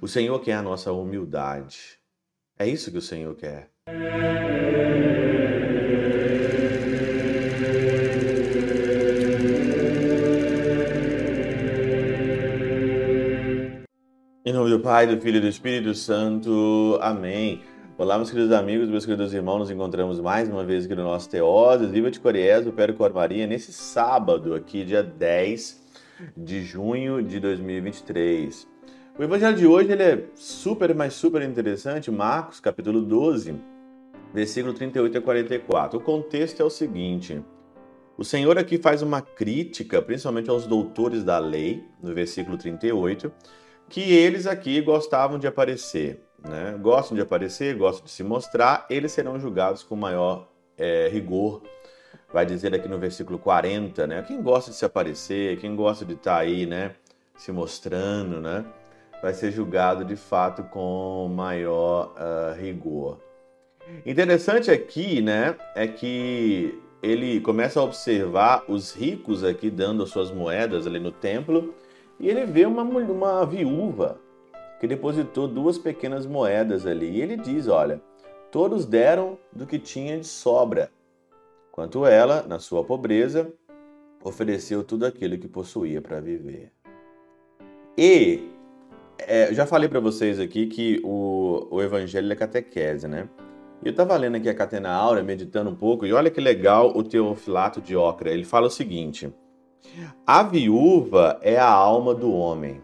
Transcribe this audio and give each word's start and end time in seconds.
O 0.00 0.08
Senhor 0.08 0.38
quer 0.40 0.54
a 0.54 0.62
nossa 0.62 0.92
humildade. 0.92 1.98
É 2.58 2.66
isso 2.66 2.90
que 2.90 2.98
o 2.98 3.02
Senhor 3.02 3.34
quer. 3.34 3.70
Em 14.44 14.52
nome 14.52 14.70
do 14.70 14.80
Pai, 14.80 15.06
do 15.06 15.20
Filho 15.20 15.38
e 15.38 15.40
do 15.40 15.48
Espírito 15.48 15.92
Santo. 15.94 16.98
Amém. 17.02 17.62
Olá, 17.98 18.16
meus 18.16 18.30
queridos 18.30 18.52
amigos, 18.52 18.88
meus 18.88 19.04
queridos 19.04 19.34
irmãos, 19.34 19.58
nos 19.58 19.70
encontramos 19.70 20.20
mais 20.20 20.48
uma 20.48 20.62
vez 20.62 20.84
aqui 20.84 20.94
no 20.94 21.02
nosso 21.02 21.28
Teoses, 21.30 21.90
Viva 21.90 22.10
de 22.10 22.20
Coriés, 22.20 22.64
do 22.64 22.72
Péro 22.72 22.94
Cor 22.94 23.12
Maria, 23.12 23.46
nesse 23.46 23.72
sábado 23.72 24.54
aqui, 24.54 24.84
dia 24.84 25.02
10 25.02 25.82
de 26.36 26.62
junho 26.62 27.22
de 27.22 27.40
2023. 27.40 28.68
O 29.18 29.22
evangelho 29.22 29.56
de 29.56 29.66
hoje 29.66 29.90
ele 29.90 30.02
é 30.02 30.24
super, 30.34 30.94
mas 30.94 31.14
super 31.14 31.40
interessante, 31.40 32.10
Marcos, 32.10 32.60
capítulo 32.60 33.00
12, 33.00 33.58
versículo 34.34 34.74
38 34.74 35.16
a 35.16 35.22
44. 35.22 35.98
O 35.98 36.02
contexto 36.02 36.60
é 36.60 36.64
o 36.66 36.68
seguinte: 36.68 37.42
o 38.18 38.22
Senhor 38.22 38.58
aqui 38.58 38.76
faz 38.76 39.00
uma 39.00 39.22
crítica, 39.22 40.02
principalmente 40.02 40.50
aos 40.50 40.66
doutores 40.66 41.24
da 41.24 41.38
lei, 41.38 41.82
no 42.02 42.12
versículo 42.12 42.58
38, 42.58 43.32
que 43.88 44.02
eles 44.02 44.46
aqui 44.46 44.82
gostavam 44.82 45.38
de 45.38 45.46
aparecer, 45.46 46.20
né? 46.46 46.76
Gostam 46.78 47.16
de 47.16 47.22
aparecer, 47.22 47.74
gostam 47.74 48.04
de 48.04 48.10
se 48.10 48.22
mostrar, 48.22 48.84
eles 48.90 49.12
serão 49.12 49.40
julgados 49.40 49.82
com 49.82 49.96
maior 49.96 50.46
é, 50.76 51.08
rigor. 51.10 51.62
Vai 52.30 52.44
dizer 52.44 52.74
aqui 52.74 52.86
no 52.86 52.98
versículo 52.98 53.38
40, 53.38 54.06
né? 54.06 54.22
Quem 54.28 54.42
gosta 54.42 54.70
de 54.70 54.76
se 54.76 54.84
aparecer, 54.84 55.56
quem 55.56 55.74
gosta 55.74 56.04
de 56.04 56.12
estar 56.12 56.34
tá 56.34 56.40
aí, 56.40 56.66
né? 56.66 56.96
Se 57.34 57.50
mostrando, 57.50 58.42
né? 58.42 58.62
Vai 59.26 59.34
ser 59.34 59.50
julgado 59.50 60.04
de 60.04 60.14
fato 60.14 60.62
com 60.62 61.28
maior 61.34 62.14
uh, 62.14 62.56
rigor. 62.56 63.18
Interessante 64.06 64.70
aqui, 64.70 65.20
né? 65.20 65.56
É 65.74 65.88
que 65.88 66.80
ele 67.02 67.40
começa 67.40 67.80
a 67.80 67.82
observar 67.82 68.62
os 68.68 68.94
ricos 68.94 69.42
aqui 69.42 69.68
dando 69.68 70.04
as 70.04 70.10
suas 70.10 70.30
moedas 70.30 70.86
ali 70.86 71.00
no 71.00 71.10
templo 71.10 71.74
e 72.20 72.28
ele 72.28 72.46
vê 72.46 72.66
uma, 72.66 72.84
uma 72.84 73.44
viúva 73.44 74.20
que 74.78 74.86
depositou 74.86 75.48
duas 75.48 75.76
pequenas 75.76 76.24
moedas 76.24 76.86
ali. 76.86 77.10
E 77.10 77.20
ele 77.20 77.36
diz: 77.36 77.66
Olha, 77.66 78.00
todos 78.52 78.86
deram 78.86 79.36
do 79.52 79.66
que 79.66 79.80
tinha 79.80 80.20
de 80.20 80.26
sobra, 80.28 80.88
quanto 81.72 82.06
ela, 82.06 82.44
na 82.46 82.60
sua 82.60 82.84
pobreza, 82.84 83.52
ofereceu 84.22 84.84
tudo 84.84 85.04
aquilo 85.04 85.36
que 85.36 85.48
possuía 85.48 86.00
para 86.00 86.20
viver. 86.20 86.70
E 87.98 88.54
é, 89.26 89.52
já 89.52 89.66
falei 89.66 89.88
para 89.88 89.98
vocês 89.98 90.38
aqui 90.38 90.66
que 90.66 91.00
o, 91.02 91.66
o 91.70 91.82
evangelho 91.82 92.32
é 92.32 92.36
catequese, 92.36 93.08
né? 93.08 93.28
Eu 93.84 93.90
estava 93.90 94.16
lendo 94.16 94.36
aqui 94.36 94.48
a 94.48 94.54
Catena 94.54 94.90
Aura, 94.90 95.22
meditando 95.22 95.68
um 95.70 95.74
pouco, 95.74 96.06
e 96.06 96.12
olha 96.12 96.30
que 96.30 96.40
legal 96.40 96.96
o 96.96 97.02
Teofilato 97.02 97.80
de 97.80 97.96
Ocra. 97.96 98.30
Ele 98.30 98.44
fala 98.44 98.68
o 98.68 98.70
seguinte: 98.70 99.32
a 100.26 100.42
viúva 100.42 101.38
é 101.42 101.58
a 101.58 101.68
alma 101.68 102.14
do 102.14 102.32
homem. 102.32 102.80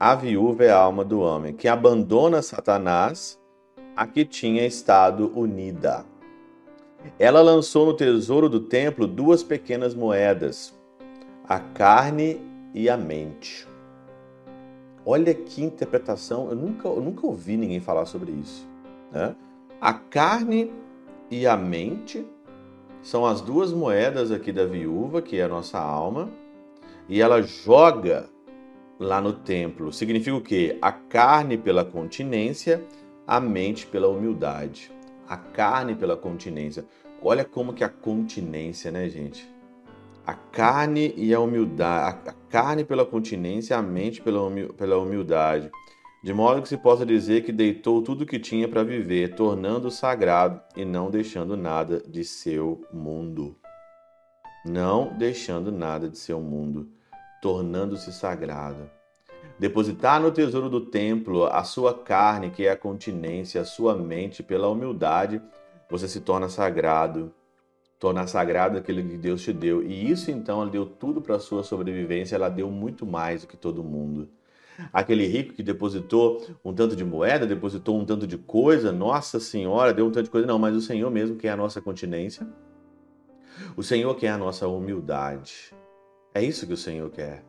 A 0.00 0.14
viúva 0.14 0.64
é 0.64 0.70
a 0.70 0.78
alma 0.78 1.04
do 1.04 1.20
homem, 1.20 1.54
que 1.54 1.68
abandona 1.68 2.40
Satanás, 2.40 3.38
a 3.94 4.06
que 4.06 4.24
tinha 4.24 4.64
estado 4.64 5.30
unida. 5.38 6.06
Ela 7.18 7.40
lançou 7.40 7.84
no 7.86 7.94
tesouro 7.94 8.48
do 8.48 8.60
templo 8.60 9.06
duas 9.06 9.42
pequenas 9.42 9.94
moedas, 9.94 10.74
a 11.46 11.58
carne 11.60 12.40
e 12.74 12.88
a 12.88 12.96
mente. 12.96 13.67
Olha 15.10 15.32
que 15.32 15.62
interpretação, 15.62 16.50
eu 16.50 16.54
nunca, 16.54 16.86
eu 16.86 17.00
nunca 17.00 17.26
ouvi 17.26 17.56
ninguém 17.56 17.80
falar 17.80 18.04
sobre 18.04 18.30
isso. 18.30 18.68
Né? 19.10 19.34
A 19.80 19.94
carne 19.94 20.70
e 21.30 21.46
a 21.46 21.56
mente 21.56 22.26
são 23.00 23.24
as 23.24 23.40
duas 23.40 23.72
moedas 23.72 24.30
aqui 24.30 24.52
da 24.52 24.66
viúva, 24.66 25.22
que 25.22 25.38
é 25.38 25.44
a 25.44 25.48
nossa 25.48 25.78
alma, 25.78 26.28
e 27.08 27.22
ela 27.22 27.40
joga 27.40 28.28
lá 29.00 29.18
no 29.18 29.32
templo. 29.32 29.90
Significa 29.94 30.36
o 30.36 30.42
quê? 30.42 30.76
A 30.82 30.92
carne 30.92 31.56
pela 31.56 31.86
continência, 31.86 32.84
a 33.26 33.40
mente 33.40 33.86
pela 33.86 34.08
humildade. 34.08 34.92
A 35.26 35.38
carne 35.38 35.94
pela 35.94 36.18
continência. 36.18 36.84
Olha 37.22 37.46
como 37.46 37.72
que 37.72 37.82
a 37.82 37.88
continência, 37.88 38.90
né, 38.90 39.08
gente? 39.08 39.48
A 40.28 40.34
carne 40.34 41.14
e 41.16 41.32
a 41.32 41.40
humildade. 41.40 42.28
A 42.28 42.32
carne 42.50 42.84
pela 42.84 43.06
continência, 43.06 43.76
a 43.76 43.82
mente 43.82 44.20
pela 44.22 44.98
humildade 44.98 45.70
de 46.22 46.34
modo 46.34 46.60
que 46.60 46.68
se 46.68 46.76
possa 46.76 47.06
dizer 47.06 47.44
que 47.44 47.52
deitou 47.52 48.02
tudo 48.02 48.22
o 48.22 48.26
que 48.26 48.40
tinha 48.40 48.66
para 48.66 48.82
viver, 48.82 49.36
tornando-o 49.36 49.90
sagrado 49.90 50.60
e 50.76 50.84
não 50.84 51.10
deixando 51.10 51.56
nada 51.56 52.02
de 52.06 52.24
seu 52.24 52.84
mundo. 52.92 53.56
Não 54.66 55.16
deixando 55.16 55.70
nada 55.70 56.08
de 56.08 56.18
seu 56.18 56.40
mundo, 56.40 56.88
tornando-se 57.40 58.12
sagrado. 58.12 58.90
Depositar 59.60 60.20
no 60.20 60.32
tesouro 60.32 60.68
do 60.68 60.86
templo 60.86 61.46
a 61.46 61.62
sua 61.62 61.94
carne, 61.94 62.50
que 62.50 62.66
é 62.66 62.70
a 62.70 62.76
continência, 62.76 63.60
a 63.60 63.64
sua 63.64 63.96
mente, 63.96 64.42
pela 64.42 64.68
humildade, 64.68 65.40
você 65.88 66.08
se 66.08 66.20
torna 66.20 66.48
sagrado. 66.48 67.32
Tornar 67.98 68.26
sagrado 68.26 68.78
aquilo 68.78 69.02
que 69.02 69.16
Deus 69.16 69.42
te 69.42 69.52
deu. 69.52 69.82
E 69.82 70.10
isso 70.10 70.30
então 70.30 70.62
ela 70.62 70.70
deu 70.70 70.86
tudo 70.86 71.20
para 71.20 71.36
a 71.36 71.40
sua 71.40 71.62
sobrevivência, 71.62 72.36
ela 72.36 72.48
deu 72.48 72.70
muito 72.70 73.04
mais 73.04 73.42
do 73.42 73.48
que 73.48 73.56
todo 73.56 73.82
mundo 73.82 74.28
aquele 74.92 75.26
rico 75.26 75.54
que 75.54 75.62
depositou 75.62 76.46
um 76.64 76.72
tanto 76.72 76.94
de 76.94 77.04
moeda, 77.04 77.46
depositou 77.46 77.98
um 77.98 78.04
tanto 78.04 78.26
de 78.26 78.38
coisa, 78.38 78.92
nossa 78.92 79.40
senhora, 79.40 79.92
deu 79.92 80.06
um 80.06 80.10
tanto 80.10 80.26
de 80.26 80.30
coisa, 80.30 80.46
não, 80.46 80.58
mas 80.58 80.76
o 80.76 80.80
Senhor 80.80 81.10
mesmo 81.10 81.36
que 81.36 81.48
é 81.48 81.50
a 81.50 81.56
nossa 81.56 81.80
continência, 81.80 82.46
o 83.76 83.82
Senhor 83.82 84.14
quer 84.14 84.30
a 84.30 84.38
nossa 84.38 84.68
humildade. 84.68 85.74
É 86.34 86.42
isso 86.42 86.66
que 86.66 86.72
o 86.72 86.76
Senhor 86.76 87.10
quer. 87.10 87.44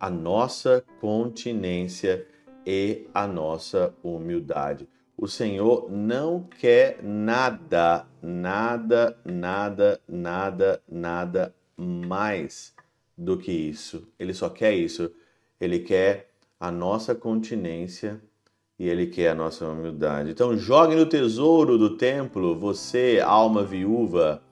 A 0.00 0.08
nossa 0.08 0.84
continência 1.00 2.26
e 2.66 3.06
a 3.12 3.26
nossa 3.26 3.94
humildade. 4.02 4.88
O 5.22 5.28
Senhor 5.28 5.88
não 5.88 6.42
quer 6.42 7.00
nada, 7.00 8.04
nada, 8.20 9.16
nada, 9.24 10.00
nada, 10.08 10.82
nada 10.90 11.54
mais 11.76 12.74
do 13.16 13.38
que 13.38 13.52
isso. 13.52 14.08
Ele 14.18 14.34
só 14.34 14.48
quer 14.48 14.74
isso 14.74 15.12
ele 15.62 15.78
quer 15.78 16.28
a 16.58 16.72
nossa 16.72 17.14
continência 17.14 18.20
e 18.76 18.88
ele 18.88 19.06
quer 19.06 19.28
a 19.28 19.34
nossa 19.36 19.64
humildade. 19.64 20.32
Então, 20.32 20.56
jogue 20.56 20.96
no 20.96 21.06
tesouro 21.06 21.78
do 21.78 21.96
templo, 21.96 22.58
você, 22.58 23.22
alma 23.24 23.62
viúva, 23.62 24.42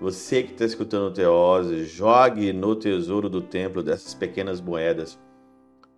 você 0.00 0.42
que 0.42 0.52
está 0.52 0.64
escutando 0.64 1.10
o 1.10 1.12
Teose, 1.12 1.84
jogue 1.84 2.50
no 2.54 2.74
tesouro 2.74 3.28
do 3.28 3.42
templo 3.42 3.82
dessas 3.82 4.14
pequenas 4.14 4.58
moedas 4.58 5.18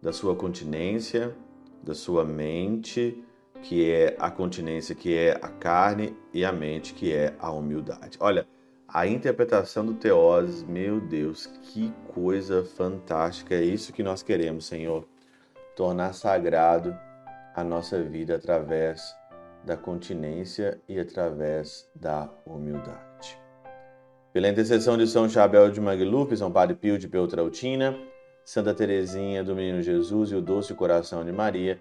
da 0.03 0.13
sua 0.13 0.35
continência, 0.35 1.33
da 1.81 1.95
sua 1.95 2.25
mente, 2.25 3.23
que 3.65 3.91
é 3.91 4.15
a 4.19 4.31
continência, 4.31 4.95
que 4.95 5.17
é 5.17 5.33
a 5.41 5.49
carne, 5.49 6.15
e 6.35 6.45
a 6.45 6.53
mente, 6.53 6.93
que 6.93 7.15
é 7.15 7.35
a 7.39 7.51
humildade. 7.51 8.19
Olha, 8.21 8.47
a 8.87 9.07
interpretação 9.07 9.87
do 9.87 9.95
Teoses, 9.95 10.63
meu 10.63 11.01
Deus, 11.01 11.47
que 11.63 11.91
coisa 12.13 12.63
fantástica! 12.63 13.55
É 13.55 13.63
isso 13.63 13.93
que 13.93 14.03
nós 14.03 14.23
queremos, 14.23 14.67
Senhor. 14.67 15.09
Tornar 15.75 16.13
sagrado 16.13 16.95
a 17.57 17.65
nossa 17.65 18.03
vida 18.03 18.37
através 18.37 19.17
da 19.65 19.79
continência 19.79 20.79
e 20.87 21.01
através 21.01 21.89
da 21.95 22.29
humildade. 22.45 23.41
Pela 24.31 24.49
intercessão 24.49 24.99
de 24.99 25.07
São 25.07 25.27
Chabel 25.27 25.71
de 25.71 25.81
Magluf, 25.81 26.37
São 26.37 26.53
Padre 26.53 26.77
Pio 26.77 26.99
de 26.99 27.09
Peltrautina, 27.09 27.99
Santa 28.45 28.75
Teresinha 28.75 29.43
do 29.43 29.57
Menino 29.57 29.81
Jesus 29.81 30.33
e 30.33 30.35
o 30.35 30.43
Doce 30.43 30.75
Coração 30.75 31.25
de 31.25 31.33
Maria, 31.33 31.81